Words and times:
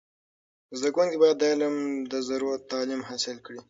زده 0.77 0.89
کوونکي 0.93 1.17
باید 1.21 1.35
د 1.39 1.43
علم 1.53 1.75
د 2.11 2.13
زرو 2.27 2.49
تعلیم 2.71 3.01
حاصل 3.09 3.37
کړي. 3.45 3.59